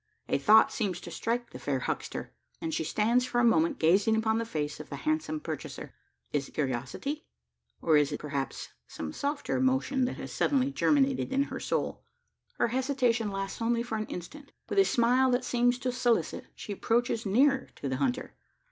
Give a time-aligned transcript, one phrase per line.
[0.27, 4.15] A thought seems to strike the fair huckster; and she stands for a moment gazing
[4.15, 5.93] upon the face of the handsome purchaser.
[6.33, 7.27] Is it curiosity?
[7.83, 12.03] Or is it, perhaps, some softer emotion that has suddenly germinated in her soul?
[12.57, 14.51] Her hesitation lasts only for an instant.
[14.69, 18.33] With a smile that seems to solicit, she approaches nearer to the hunter.